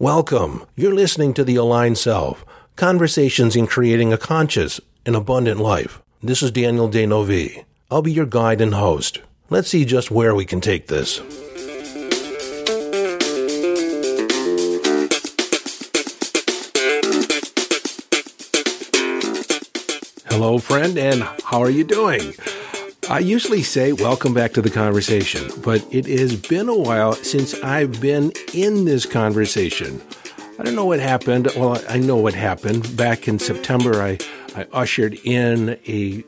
[0.00, 0.64] Welcome.
[0.76, 2.44] You're listening to The Aligned Self
[2.76, 6.00] Conversations in Creating a Conscious and Abundant Life.
[6.22, 7.64] This is Daniel D'Neuville.
[7.90, 9.20] I'll be your guide and host.
[9.50, 11.18] Let's see just where we can take this.
[20.28, 22.34] Hello, friend, and how are you doing?
[23.10, 27.54] I usually say welcome back to the conversation, but it has been a while since
[27.62, 30.02] I've been in this conversation.
[30.58, 31.48] I don't know what happened.
[31.56, 32.94] Well, I know what happened.
[32.98, 34.18] Back in September, I,
[34.54, 36.22] I ushered in a,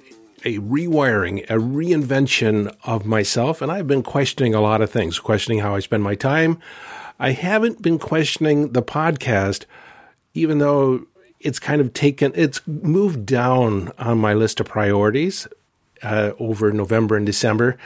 [0.46, 5.58] a rewiring, a reinvention of myself, and I've been questioning a lot of things, questioning
[5.58, 6.58] how I spend my time.
[7.18, 9.66] I haven't been questioning the podcast,
[10.32, 11.04] even though
[11.40, 15.46] it's kind of taken, it's moved down on my list of priorities
[16.02, 17.76] uh, over November and December.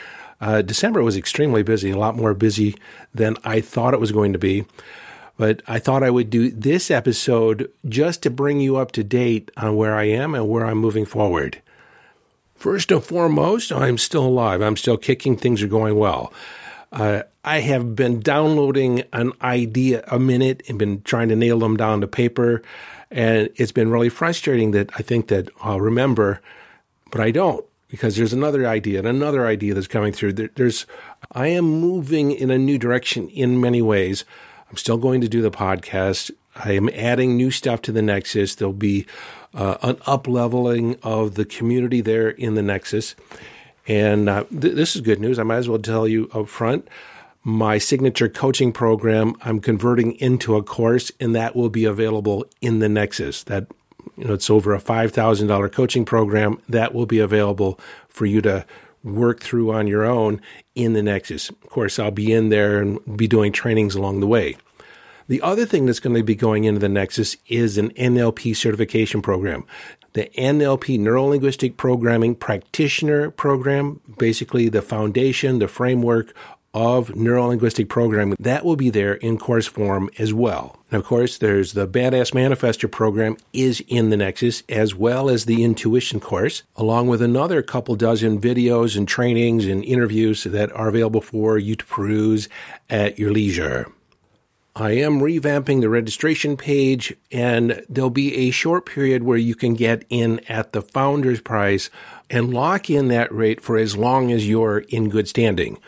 [0.40, 2.76] Uh, December was extremely busy, a lot more busy
[3.14, 4.64] than I thought it was going to be.
[5.36, 9.50] But I thought I would do this episode just to bring you up to date
[9.56, 11.60] on where I am and where I'm moving forward.
[12.54, 14.62] First and foremost, I'm still alive.
[14.62, 15.36] I'm still kicking.
[15.36, 16.32] Things are going well.
[16.92, 21.76] Uh, I have been downloading an idea a minute and been trying to nail them
[21.76, 22.62] down to paper.
[23.10, 26.40] And it's been really frustrating that I think that I'll remember,
[27.10, 30.32] but I don't because there's another idea and another idea that's coming through.
[30.32, 30.84] There, there's,
[31.30, 34.24] I am moving in a new direction in many ways.
[34.68, 36.32] I'm still going to do the podcast.
[36.56, 38.56] I am adding new stuff to the Nexus.
[38.56, 39.06] There'll be
[39.54, 43.14] uh, an up leveling of the community there in the Nexus.
[43.86, 45.38] And uh, th- this is good news.
[45.38, 46.88] I might as well tell you up front.
[47.44, 52.80] My signature coaching program, I'm converting into a course, and that will be available in
[52.80, 53.44] the Nexus.
[53.44, 53.68] That
[54.16, 58.64] you know, it's over a $5,000 coaching program that will be available for you to
[59.02, 60.40] work through on your own
[60.74, 61.50] in the Nexus.
[61.50, 64.56] Of course, I'll be in there and be doing trainings along the way.
[65.26, 69.22] The other thing that's going to be going into the Nexus is an NLP certification
[69.22, 69.64] program.
[70.12, 76.34] The NLP Neuro Linguistic Programming Practitioner Program, basically the foundation, the framework
[76.74, 78.36] of neurolinguistic programming.
[78.38, 80.78] That will be there in course form as well.
[80.90, 85.44] And of course, there's the Badass Manifester program is in the Nexus, as well as
[85.44, 90.88] the Intuition course, along with another couple dozen videos and trainings and interviews that are
[90.88, 92.48] available for you to peruse
[92.90, 93.86] at your leisure.
[94.76, 99.74] I am revamping the registration page, and there'll be a short period where you can
[99.74, 101.90] get in at the founder's price
[102.28, 105.78] and lock in that rate for as long as you're in good standing.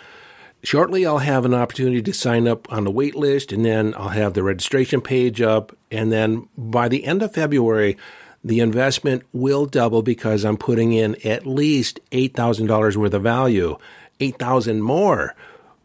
[0.67, 4.09] Shortly, I'll have an opportunity to sign up on the wait list, and then I'll
[4.09, 5.71] have the registration page up.
[5.93, 7.97] And then by the end of February,
[8.43, 13.79] the investment will double because I'm putting in at least $8,000 worth of value,
[14.19, 15.37] 8000 more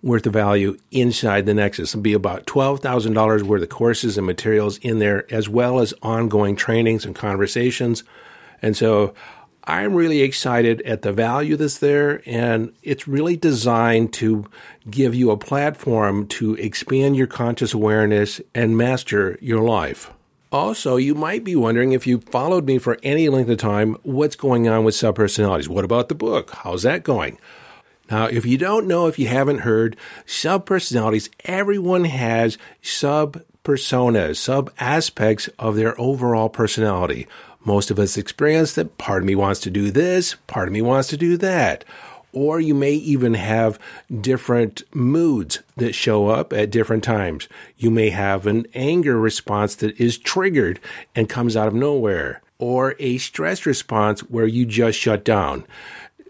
[0.02, 1.92] worth of value inside the Nexus.
[1.92, 6.56] It'll be about $12,000 worth of courses and materials in there, as well as ongoing
[6.56, 8.04] trainings and conversations.
[8.64, 9.14] And so
[9.72, 14.46] I'm really excited at the value that's there, and it's really designed to
[14.90, 20.12] give you a platform to expand your conscious awareness and master your life.
[20.52, 24.36] Also, you might be wondering if you followed me for any length of time, what's
[24.36, 25.70] going on with subpersonalities?
[25.70, 26.52] What about the book?
[26.52, 27.38] How's that going?
[28.10, 29.96] Now, if you don't know, if you haven't heard,
[30.26, 37.26] subpersonalities, everyone has sub personas, sub aspects of their overall personality.
[37.64, 40.82] Most of us experience that part of me wants to do this, part of me
[40.82, 41.86] wants to do that.
[42.34, 43.78] Or you may even have
[44.22, 47.50] different moods that show up at different times.
[47.78, 50.80] You may have an anger response that is triggered
[51.14, 55.66] and comes out of nowhere, or a stress response where you just shut down.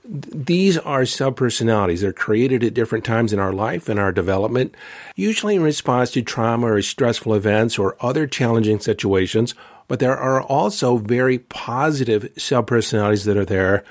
[0.04, 2.02] These are subpersonalities.
[2.02, 4.74] They're created at different times in our life and our development,
[5.16, 9.54] usually in response to trauma or stressful events or other challenging situations,
[9.92, 13.84] but there are also very positive subpersonalities that are there.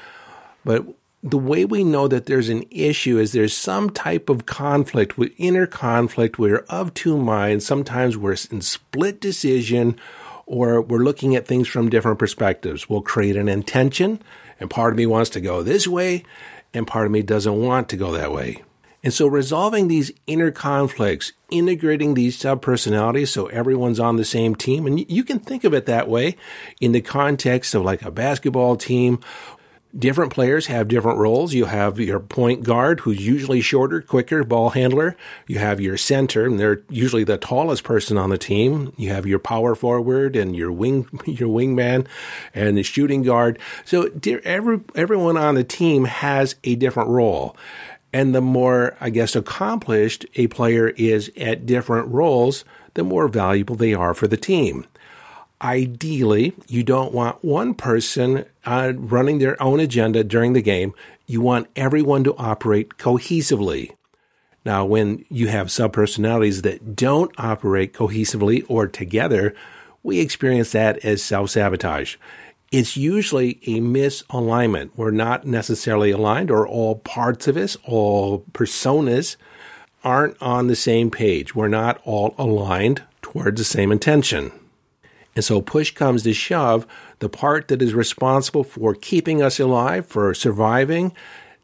[0.64, 0.86] But
[1.22, 5.66] the way we know that there's an issue is there's some type of conflict, inner
[5.66, 6.38] conflict.
[6.38, 7.66] We're of two minds.
[7.66, 10.00] Sometimes we're in split decision
[10.46, 12.88] or we're looking at things from different perspectives.
[12.88, 14.22] We'll create an intention,
[14.58, 16.24] and part of me wants to go this way,
[16.72, 18.62] and part of me doesn't want to go that way.
[19.02, 24.86] And so resolving these inner conflicts, integrating these subpersonalities so everyone's on the same team,
[24.86, 26.36] and you can think of it that way
[26.80, 29.20] in the context of like a basketball team.
[29.98, 31.52] Different players have different roles.
[31.52, 35.16] You have your point guard, who's usually shorter, quicker ball handler.
[35.48, 38.92] You have your center, and they're usually the tallest person on the team.
[38.96, 42.06] You have your power forward and your wing, your wingman,
[42.54, 43.58] and the shooting guard.
[43.84, 44.08] So
[44.44, 47.56] every, everyone on the team has a different role.
[48.12, 52.64] And the more, I guess, accomplished a player is at different roles,
[52.94, 54.86] the more valuable they are for the team.
[55.62, 60.94] Ideally, you don't want one person uh, running their own agenda during the game.
[61.26, 63.92] You want everyone to operate cohesively.
[64.64, 69.54] Now, when you have subpersonalities that don't operate cohesively or together,
[70.02, 72.16] we experience that as self sabotage.
[72.70, 74.90] It's usually a misalignment.
[74.94, 79.34] We're not necessarily aligned, or all parts of us, all personas
[80.04, 81.52] aren't on the same page.
[81.52, 84.52] We're not all aligned towards the same intention.
[85.34, 86.86] And so, push comes to shove,
[87.18, 91.12] the part that is responsible for keeping us alive, for surviving,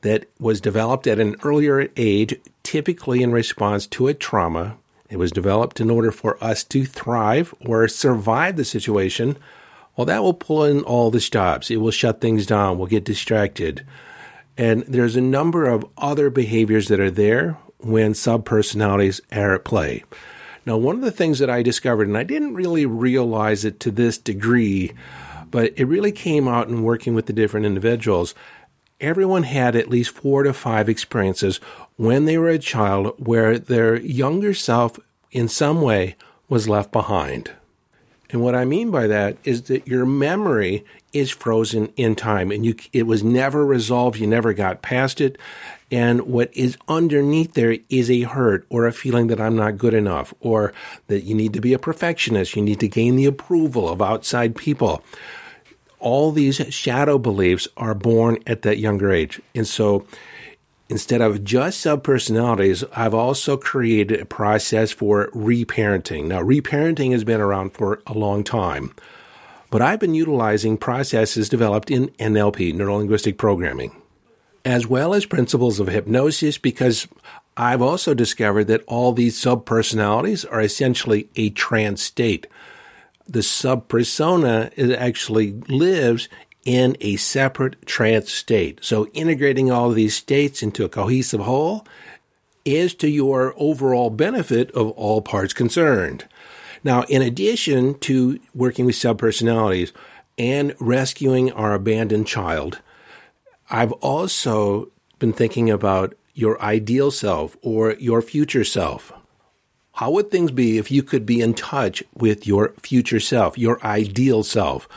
[0.00, 4.76] that was developed at an earlier age, typically in response to a trauma.
[5.08, 9.36] It was developed in order for us to thrive or survive the situation.
[9.96, 11.70] Well, that will pull in all the stops.
[11.70, 12.78] It will shut things down.
[12.78, 13.86] We'll get distracted.
[14.58, 20.04] And there's a number of other behaviors that are there when subpersonalities are at play.
[20.64, 23.90] Now, one of the things that I discovered, and I didn't really realize it to
[23.90, 24.92] this degree,
[25.50, 28.34] but it really came out in working with the different individuals,
[29.00, 31.58] everyone had at least four to five experiences
[31.96, 34.98] when they were a child where their younger self,
[35.30, 36.16] in some way,
[36.48, 37.52] was left behind.
[38.30, 42.66] And what I mean by that is that your memory is frozen in time and
[42.66, 44.18] you, it was never resolved.
[44.18, 45.38] You never got past it.
[45.90, 49.94] And what is underneath there is a hurt or a feeling that I'm not good
[49.94, 50.72] enough or
[51.06, 52.56] that you need to be a perfectionist.
[52.56, 55.02] You need to gain the approval of outside people
[55.98, 59.40] all these shadow beliefs are born at that younger age.
[59.54, 60.06] And so
[60.88, 66.26] instead of just subpersonalities, I've also created a process for reparenting.
[66.26, 68.94] Now, reparenting has been around for a long time,
[69.70, 73.94] but I've been utilizing processes developed in NLP, neuro linguistic programming,
[74.64, 77.08] as well as principles of hypnosis, because
[77.56, 82.46] I've also discovered that all these subpersonalities are essentially a trance state
[83.28, 86.28] the subpersona actually lives
[86.66, 88.80] in a separate trance state.
[88.82, 91.86] So integrating all these states into a cohesive whole
[92.64, 96.26] is to your overall benefit of all parts concerned.
[96.82, 99.92] Now, in addition to working with subpersonalities
[100.36, 102.80] and rescuing our abandoned child,
[103.70, 104.90] I've also
[105.20, 109.12] been thinking about your ideal self or your future self.
[109.92, 113.82] How would things be if you could be in touch with your future self, your
[113.86, 114.88] ideal self?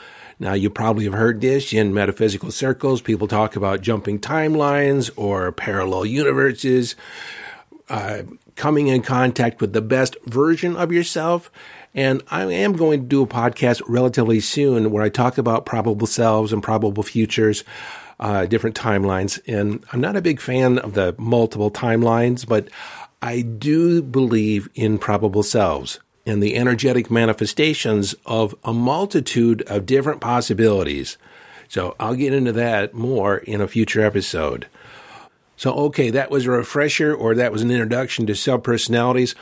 [0.42, 3.02] Now, you probably have heard this in metaphysical circles.
[3.02, 6.96] People talk about jumping timelines or parallel universes,
[7.90, 8.24] uh,
[8.56, 11.52] coming in contact with the best version of yourself.
[11.94, 16.08] And I am going to do a podcast relatively soon where I talk about probable
[16.08, 17.66] selves and probable futures,
[18.20, 19.40] uh, different timelines.
[19.46, 22.70] And I'm not a big fan of the multiple timelines, but
[23.22, 30.22] I do believe in probable selves and the energetic manifestations of a multitude of different
[30.22, 31.18] possibilities.
[31.68, 34.68] So I'll get into that more in a future episode.
[35.58, 39.34] So, okay, that was a refresher or that was an introduction to subpersonalities.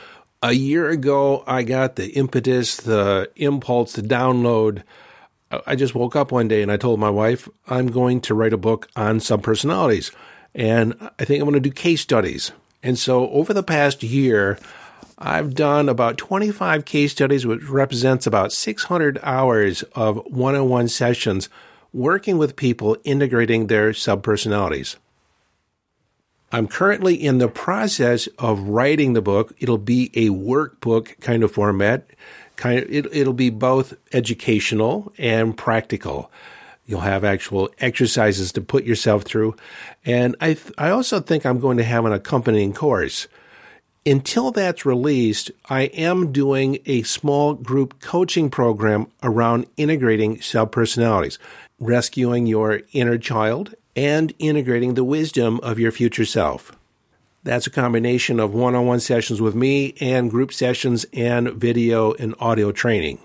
[0.42, 4.82] A year ago, I got the impetus, the impulse to download.
[5.66, 8.52] I just woke up one day and I told my wife, I'm going to write
[8.52, 10.10] a book on subpersonalities.
[10.54, 12.52] And I think I'm going to do case studies.
[12.82, 14.58] And so over the past year,
[15.20, 20.86] I've done about 25 case studies, which represents about 600 hours of one on one
[20.88, 21.48] sessions
[21.92, 24.96] working with people integrating their subpersonalities.
[26.52, 29.52] I'm currently in the process of writing the book.
[29.58, 32.08] It'll be a workbook kind of format.
[32.56, 36.30] Kind of, it, it'll be both educational and practical.
[36.86, 39.56] You'll have actual exercises to put yourself through.
[40.06, 43.28] And I, th- I also think I'm going to have an accompanying course.
[44.06, 51.38] Until that's released, I am doing a small group coaching program around integrating subpersonalities,
[51.78, 56.72] rescuing your inner child, and integrating the wisdom of your future self.
[57.42, 62.12] That's a combination of one on one sessions with me and group sessions and video
[62.14, 63.18] and audio training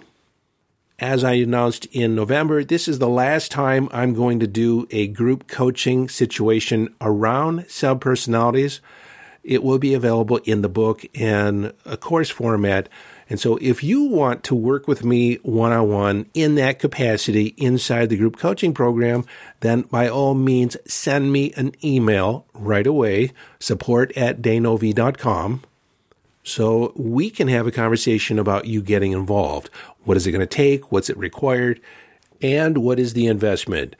[1.03, 5.08] as I announced in November, this is the last time I'm going to do a
[5.08, 8.80] group coaching situation around subpersonalities.
[9.43, 12.88] It will be available in the book in a course format.
[13.29, 17.47] And so if you want to work with me one on one in that capacity
[17.57, 19.25] inside the group coaching program,
[19.59, 25.63] then by all means send me an email right away, support at dneuville.com
[26.43, 29.69] so we can have a conversation about you getting involved.
[30.03, 30.91] What is it going to take?
[30.91, 31.81] What's it required?
[32.41, 33.95] And what is the investment?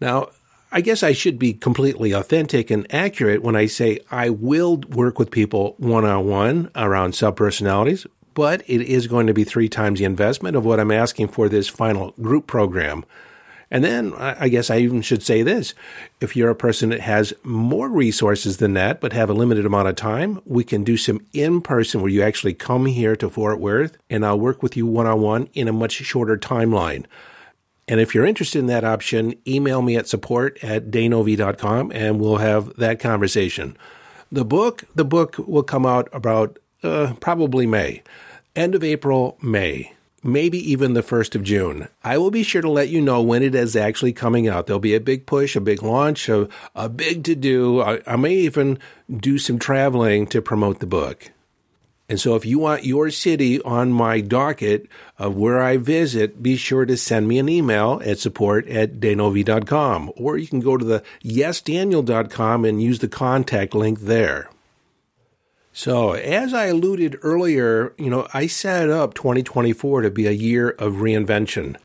[0.00, 0.28] Now,
[0.70, 5.18] I guess I should be completely authentic and accurate when I say I will work
[5.18, 9.98] with people one on one around subpersonalities, but it is going to be three times
[9.98, 13.06] the investment of what I'm asking for this final group program.
[13.70, 15.74] And then I guess I even should say this.
[16.20, 19.88] If you're a person that has more resources than that, but have a limited amount
[19.88, 23.58] of time, we can do some in person where you actually come here to Fort
[23.58, 27.04] Worth and I'll work with you one on one in a much shorter timeline.
[27.88, 32.36] And if you're interested in that option, email me at support at dneuville.com and we'll
[32.36, 33.76] have that conversation.
[34.30, 38.02] The book, the book will come out about uh, probably May,
[38.54, 41.88] end of April, May maybe even the 1st of June.
[42.02, 44.66] I will be sure to let you know when it is actually coming out.
[44.66, 47.80] There'll be a big push, a big launch, a, a big to do.
[47.80, 48.78] I, I may even
[49.14, 51.30] do some traveling to promote the book.
[52.08, 54.88] And so if you want your city on my docket
[55.18, 60.12] of where I visit, be sure to send me an email at support at dneuville.com.
[60.16, 64.50] Or you can go to the yesdaniel.com and use the contact link there.
[65.74, 70.70] So, as I alluded earlier, you know, I set up 2024 to be a year
[70.70, 71.76] of reinvention.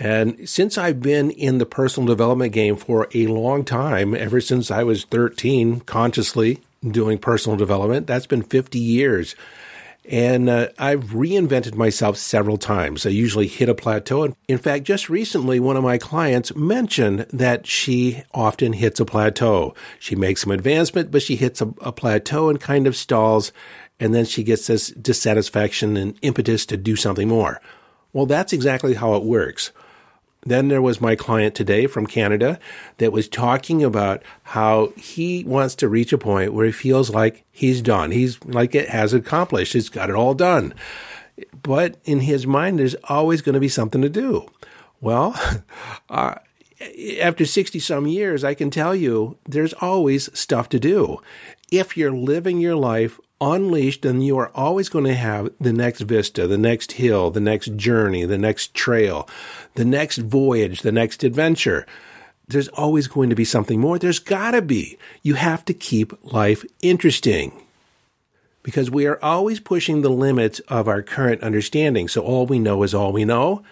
[0.00, 4.70] And since I've been in the personal development game for a long time, ever since
[4.70, 9.34] I was 13, consciously doing personal development, that's been 50 years.
[10.06, 13.04] And uh, I've reinvented myself several times.
[13.04, 14.24] I usually hit a plateau.
[14.24, 19.04] And in fact, just recently, one of my clients mentioned that she often hits a
[19.04, 19.74] plateau.
[19.98, 23.52] She makes some advancement, but she hits a, a plateau and kind of stalls.
[24.00, 27.60] And then she gets this dissatisfaction and impetus to do something more.
[28.14, 29.70] Well, that's exactly how it works.
[30.42, 32.58] Then there was my client today from Canada
[32.96, 37.44] that was talking about how he wants to reach a point where he feels like
[37.50, 38.10] he's done.
[38.10, 39.74] He's like it has accomplished.
[39.74, 40.72] He's got it all done.
[41.62, 44.46] But in his mind, there's always going to be something to do.
[45.00, 45.38] Well,
[46.08, 46.36] uh,
[47.20, 51.20] after 60 some years, I can tell you there's always stuff to do.
[51.70, 56.02] If you're living your life unleashed, then you are always going to have the next
[56.02, 59.28] vista, the next hill, the next journey, the next trail,
[59.74, 61.86] the next voyage, the next adventure.
[62.48, 63.98] There's always going to be something more.
[63.98, 64.98] There's got to be.
[65.22, 67.64] You have to keep life interesting
[68.62, 72.08] because we are always pushing the limits of our current understanding.
[72.08, 73.62] So all we know is all we know.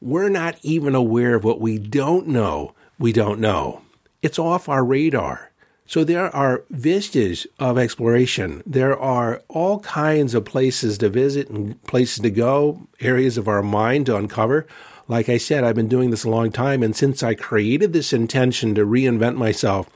[0.00, 2.74] We're not even aware of what we don't know.
[2.98, 3.82] We don't know.
[4.22, 5.47] It's off our radar.
[5.88, 8.62] So there are vistas of exploration.
[8.66, 13.62] There are all kinds of places to visit and places to go, areas of our
[13.62, 14.66] mind to uncover.
[15.08, 16.82] Like I said, I've been doing this a long time.
[16.82, 19.88] And since I created this intention to reinvent myself,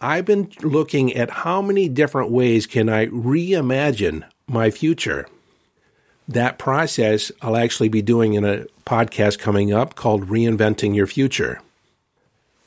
[0.00, 5.28] I've been looking at how many different ways can I reimagine my future.
[6.26, 11.60] That process I'll actually be doing in a podcast coming up called Reinventing Your Future.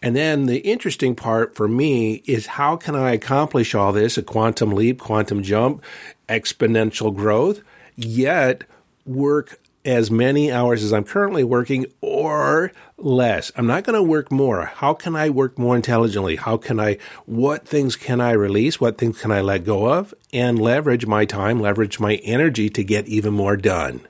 [0.04, 4.22] And then the interesting part for me is how can I accomplish all this, a
[4.22, 5.82] quantum leap, quantum jump,
[6.28, 7.62] exponential growth,
[7.96, 8.66] yet
[9.06, 13.54] work as many hours as I'm currently working or less.
[13.56, 14.66] I'm not going to work more.
[14.66, 16.36] How can I work more intelligently?
[16.36, 18.82] How can I, what things can I release?
[18.82, 22.84] What things can I let go of and leverage my time, leverage my energy to
[22.84, 24.02] get even more done?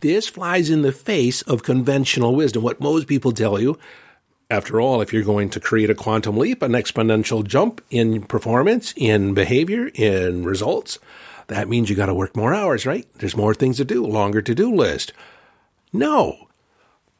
[0.00, 2.64] This flies in the face of conventional wisdom.
[2.64, 3.78] What most people tell you
[4.52, 8.92] after all, if you're going to create a quantum leap, an exponential jump in performance,
[8.98, 10.98] in behavior, in results,
[11.46, 13.08] that means you got to work more hours, right?
[13.14, 15.14] There's more things to do, longer to do list.
[15.90, 16.48] No.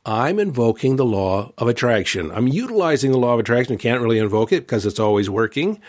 [0.04, 2.30] I'm invoking the law of attraction.
[2.32, 3.78] I'm utilizing the law of attraction.
[3.78, 5.80] Can't really invoke it because it's always working.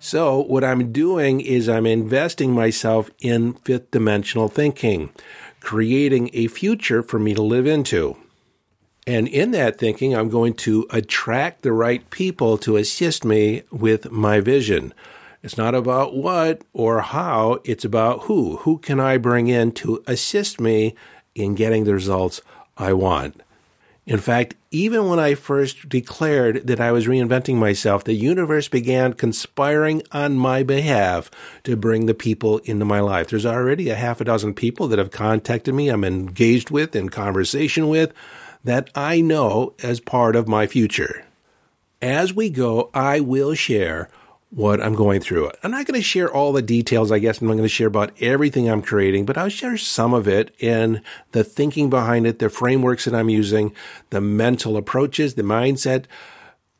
[0.00, 5.10] So, what I'm doing is I'm investing myself in fifth dimensional thinking,
[5.60, 8.16] creating a future for me to live into.
[9.08, 14.10] And in that thinking, I'm going to attract the right people to assist me with
[14.10, 14.92] my vision.
[15.42, 18.58] It's not about what or how, it's about who.
[18.58, 20.94] Who can I bring in to assist me
[21.34, 22.42] in getting the results
[22.76, 23.40] I want?
[24.04, 29.14] In fact, even when I first declared that I was reinventing myself, the universe began
[29.14, 31.30] conspiring on my behalf
[31.64, 33.28] to bring the people into my life.
[33.28, 37.08] There's already a half a dozen people that have contacted me, I'm engaged with, in
[37.08, 38.12] conversation with
[38.64, 41.24] that I know as part of my future.
[42.00, 44.08] As we go, I will share
[44.50, 45.50] what I'm going through.
[45.62, 47.40] I'm not going to share all the details, I guess.
[47.40, 50.54] I'm not going to share about everything I'm creating, but I'll share some of it
[50.60, 53.74] and the thinking behind it, the frameworks that I'm using,
[54.10, 56.04] the mental approaches, the mindset.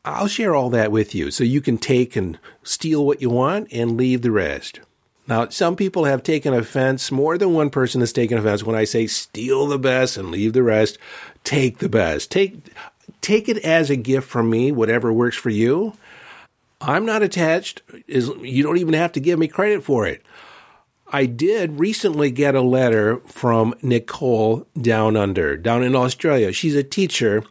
[0.05, 3.69] I'll share all that with you so you can take and steal what you want
[3.71, 4.81] and leave the rest.
[5.29, 8.85] Now, some people have taken offense, more than one person has taken offense when I
[8.85, 10.99] say steal the best and leave the rest.
[11.45, 12.31] Take the best.
[12.31, 12.71] Take,
[13.21, 15.93] take it as a gift from me, whatever works for you.
[16.81, 17.83] I'm not attached.
[18.07, 20.25] You don't even have to give me credit for it.
[21.11, 26.53] I did recently get a letter from Nicole down under, down in Australia.
[26.53, 27.45] She's a teacher.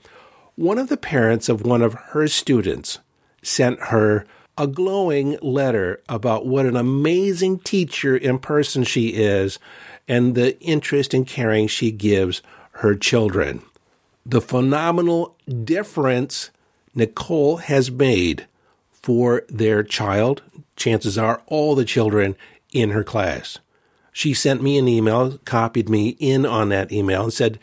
[0.55, 2.99] One of the parents of one of her students
[3.43, 4.25] sent her
[4.57, 9.59] a glowing letter about what an amazing teacher in person she is
[10.07, 13.61] and the interest and caring she gives her children.
[14.25, 16.49] The phenomenal difference
[16.95, 18.47] Nicole has made
[18.91, 20.41] for their child,
[20.75, 22.35] chances are all the children
[22.73, 23.59] in her class.
[24.11, 27.59] She sent me an email, copied me in on that email, and said,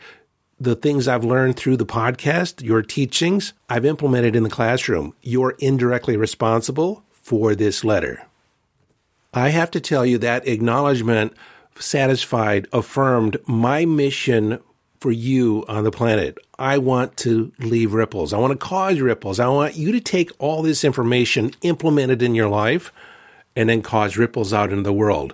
[0.59, 5.13] The things I've learned through the podcast, your teachings, I've implemented in the classroom.
[5.21, 8.25] You're indirectly responsible for this letter.
[9.33, 11.33] I have to tell you that acknowledgement
[11.77, 14.59] satisfied, affirmed my mission
[15.01, 16.37] for you on the planet.
[16.57, 18.31] I want to leave ripples.
[18.31, 19.41] I want to cause ripples.
[19.41, 22.93] I want you to take all this information, implement it in your life,
[23.57, 25.33] and then cause ripples out in the world.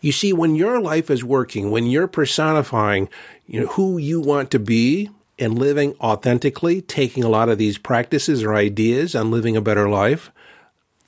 [0.00, 3.08] You see, when your life is working, when you're personifying
[3.46, 7.78] you know, who you want to be and living authentically, taking a lot of these
[7.78, 10.30] practices or ideas on living a better life,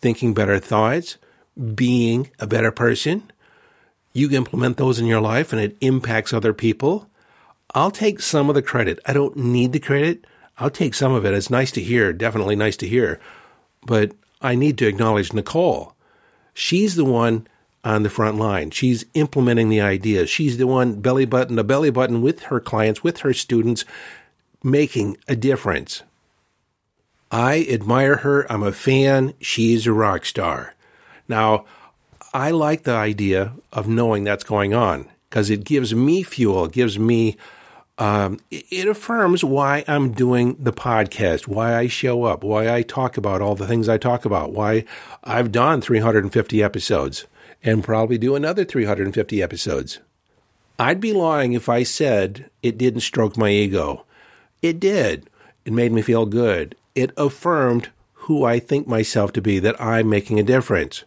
[0.00, 1.18] thinking better thoughts,
[1.75, 3.30] being a better person,
[4.12, 7.09] you implement those in your life and it impacts other people.
[7.75, 8.99] I'll take some of the credit.
[9.06, 10.26] I don't need the credit.
[10.59, 11.35] I'll take some of it.
[11.35, 13.20] It's nice to hear, definitely nice to hear.
[13.87, 15.94] But I need to acknowledge Nicole
[16.52, 17.47] She's the one
[17.85, 18.71] on the front line.
[18.71, 20.29] She's implementing the ideas.
[20.29, 23.85] She's the one belly button to belly button with her clients, with her students,
[24.63, 26.03] making a difference.
[27.31, 28.51] I admire her.
[28.53, 29.35] I'm a fan.
[29.41, 30.75] She's a rock star.
[31.29, 31.65] Now,
[32.35, 36.67] I like the idea of knowing that's going on because it gives me fuel.
[36.67, 37.37] It gives me
[37.99, 43.19] um, it affirms why I'm doing the podcast, why I show up, why I talk
[43.19, 44.87] about all the things I talk about, why
[45.23, 47.27] I've done 350 episodes
[47.62, 49.99] and probably do another 350 episodes.
[50.79, 54.07] I'd be lying if I said it didn't stroke my ego.
[54.62, 55.29] It did.
[55.64, 56.75] It made me feel good.
[56.94, 61.05] It affirmed who I think myself to be, that I'm making a difference.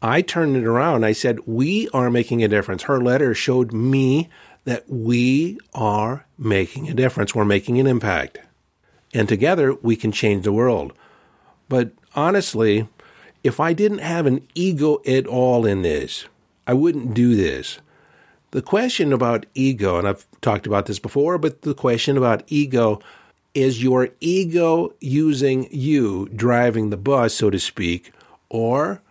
[0.00, 1.04] I turned it around.
[1.04, 2.84] I said, We are making a difference.
[2.84, 4.28] Her letter showed me
[4.64, 7.34] that we are making a difference.
[7.34, 8.38] We're making an impact.
[9.14, 10.92] And together we can change the world.
[11.68, 12.88] But honestly,
[13.42, 16.26] if I didn't have an ego at all in this,
[16.66, 17.78] I wouldn't do this.
[18.50, 23.00] The question about ego, and I've talked about this before, but the question about ego
[23.54, 28.12] is your ego using you driving the bus, so to speak,
[28.48, 29.02] or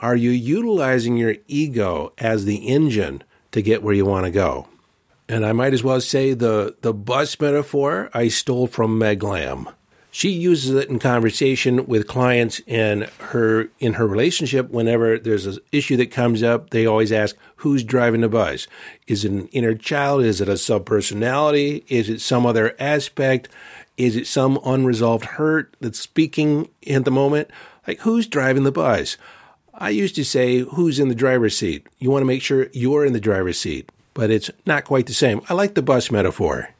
[0.00, 4.68] are you utilizing your ego as the engine to get where you want to go?
[5.28, 9.68] And I might as well say the, the bus metaphor I stole from Meg Lamb.
[10.16, 14.70] She uses it in conversation with clients and her in her relationship.
[14.70, 18.68] Whenever there's an issue that comes up, they always ask, "Who's driving the bus?
[19.08, 20.22] Is it an inner child?
[20.22, 21.82] Is it a subpersonality?
[21.88, 23.48] Is it some other aspect?
[23.96, 27.50] Is it some unresolved hurt that's speaking at the moment?
[27.84, 29.16] Like who's driving the bus?"
[29.74, 33.04] I used to say, "Who's in the driver's seat?" You want to make sure you're
[33.04, 35.40] in the driver's seat but it's not quite the same.
[35.48, 36.70] I like the bus metaphor.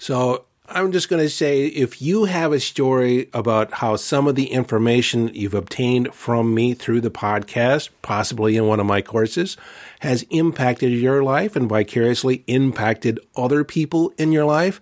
[0.00, 4.36] So I'm just going to say if you have a story about how some of
[4.36, 9.58] the information you've obtained from me through the podcast, possibly in one of my courses,
[10.00, 14.80] has impacted your life and vicariously impacted other people in your life,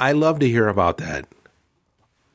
[0.00, 1.26] I love to hear about that.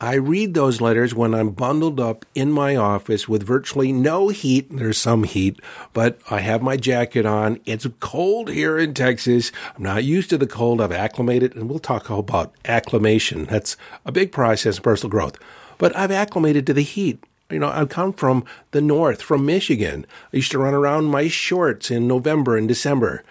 [0.00, 4.68] I read those letters when I'm bundled up in my office with virtually no heat.
[4.70, 5.58] There's some heat,
[5.92, 7.58] but I have my jacket on.
[7.64, 9.50] It's cold here in Texas.
[9.76, 10.80] I'm not used to the cold.
[10.80, 13.46] I've acclimated, and we'll talk about acclimation.
[13.46, 15.36] That's a big process in personal growth.
[15.78, 17.24] But I've acclimated to the heat.
[17.50, 20.06] You know, I come from the north, from Michigan.
[20.32, 23.24] I used to run around my shorts in November and December.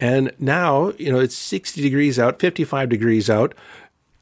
[0.00, 3.54] And now, you know, it's 60 degrees out, 55 degrees out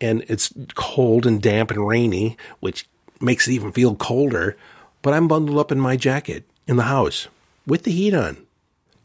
[0.00, 2.88] and it's cold and damp and rainy, which
[3.20, 4.56] makes it even feel colder.
[5.02, 7.28] But I'm bundled up in my jacket in the house
[7.66, 8.38] with the heat on.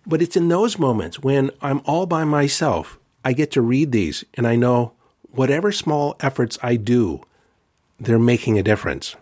[0.06, 4.26] But it's in those moments when I'm all by myself, I get to read these
[4.34, 4.92] and I know
[5.32, 7.22] whatever small efforts I do,
[8.00, 9.16] they're making a difference.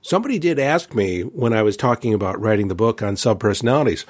[0.00, 4.04] Somebody did ask me when I was talking about writing the book on subpersonalities,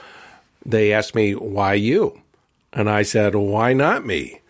[0.65, 2.21] they asked me, why you?
[2.73, 4.41] And I said, why not me?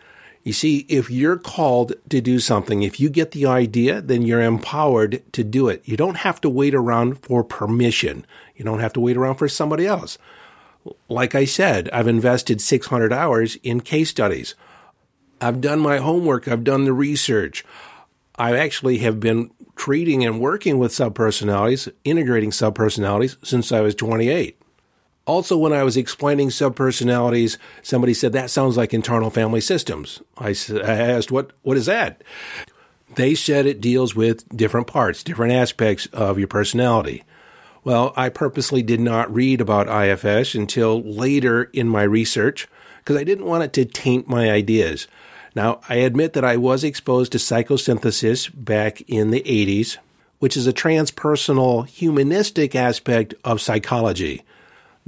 [0.49, 4.41] You see, if you're called to do something, if you get the idea, then you're
[4.41, 5.83] empowered to do it.
[5.85, 8.25] You don't have to wait around for permission.
[8.57, 10.17] You don't have to wait around for somebody else.
[11.07, 14.55] Like I said, I've invested 600 hours in case studies.
[15.39, 16.49] I've done my homework.
[16.49, 17.63] I've done the research.
[18.37, 24.59] I actually have been treating and working with subpersonalities, integrating subpersonalities since I was 28.
[25.29, 30.23] Also, when I was explaining subpersonalities, somebody said that sounds like internal family systems.
[30.39, 32.23] I, asked, what, what is that?
[33.15, 37.25] They said it deals with different parts, different aspects of your personality.
[37.85, 42.67] Well, I purposely did not read about IFS until later in my research
[42.99, 45.09] because I didn't want it to taint my ideas.
[45.55, 49.99] Now, I admit that I was exposed to psychosynthesis back in the 80s,
[50.39, 54.43] which is a transpersonal humanistic aspect of psychology.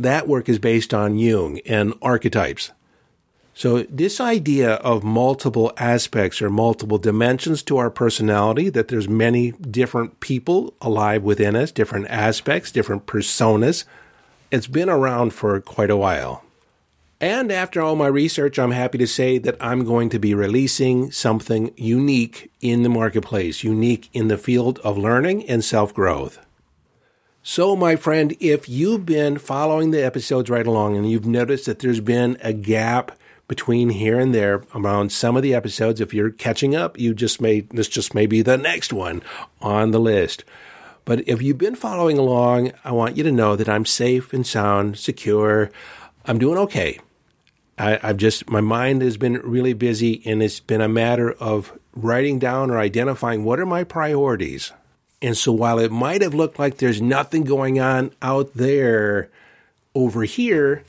[0.01, 2.71] That work is based on Jung and archetypes.
[3.53, 9.51] So, this idea of multiple aspects or multiple dimensions to our personality, that there's many
[9.53, 13.85] different people alive within us, different aspects, different personas,
[14.51, 16.45] it's been around for quite a while.
[17.21, 21.13] And after all my research, I'm happy to say that I'm going to be releasing
[21.13, 26.39] something unique in the marketplace, unique in the field of learning and self growth.
[27.42, 31.79] So, my friend, if you've been following the episodes right along and you've noticed that
[31.79, 33.12] there's been a gap
[33.48, 37.40] between here and there around some of the episodes, if you're catching up, you just
[37.40, 39.22] may, this just may be the next one
[39.62, 40.44] on the list.
[41.07, 44.46] But if you've been following along, I want you to know that I'm safe and
[44.46, 45.70] sound, secure.
[46.26, 47.00] I'm doing okay.
[47.79, 51.72] I, have just, my mind has been really busy and it's been a matter of
[51.94, 54.72] writing down or identifying what are my priorities
[55.22, 59.28] and so while it might have looked like there's nothing going on out there
[59.94, 60.83] over here,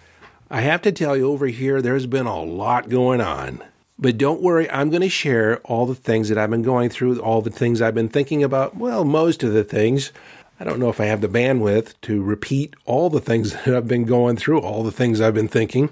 [0.50, 3.62] I have to tell you over here, there's been a lot going on.
[4.00, 7.20] But don't worry, I'm going to share all the things that I've been going through,
[7.22, 8.76] all the things I've been thinking about.
[8.76, 10.12] Well, most of the things.
[10.60, 13.88] I don't know if I have the bandwidth to repeat all the things that I've
[13.88, 15.90] been going through, all the things I've been thinking,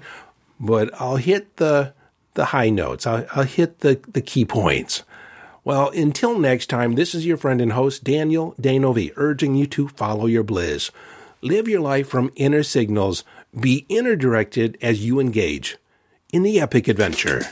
[0.58, 1.92] but I'll hit the
[2.34, 3.06] the high notes.
[3.06, 5.02] I'll, I'll hit the, the key points.
[5.70, 9.86] Well, until next time, this is your friend and host, Daniel D'Neuville, urging you to
[9.86, 10.90] follow your bliss.
[11.42, 13.22] Live your life from inner signals.
[13.54, 15.78] Be inner directed as you engage
[16.32, 17.42] in the epic adventure.